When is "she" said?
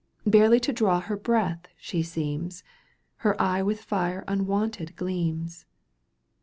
1.77-2.01